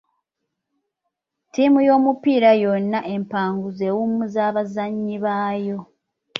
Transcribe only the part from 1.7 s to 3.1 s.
y'omupiira yonna